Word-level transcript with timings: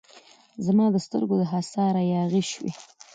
زما 0.65 0.85
د 0.91 0.95
سترګو 1.05 1.35
د 1.39 1.43
حصاره 1.51 2.01
یاغي 2.13 2.43
شوی 2.51 2.71